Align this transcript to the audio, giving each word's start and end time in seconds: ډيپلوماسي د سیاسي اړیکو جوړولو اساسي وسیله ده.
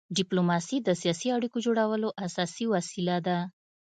ډيپلوماسي 0.17 0.77
د 0.83 0.89
سیاسي 1.01 1.29
اړیکو 1.37 1.57
جوړولو 1.65 2.09
اساسي 2.25 2.65
وسیله 2.73 3.17
ده. 3.27 3.37